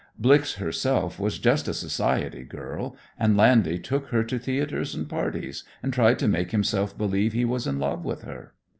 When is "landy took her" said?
3.37-4.23